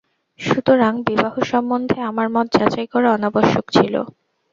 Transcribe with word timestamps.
সুতরাং, 0.39 0.93
বিবাহসম্বন্ধে 1.07 1.97
আমার 2.01 2.27
মত 2.29 2.47
যাচাই 2.57 2.87
করা 2.87 3.09
অনাবশ্যক 3.13 3.65
ছিল। 3.71 3.93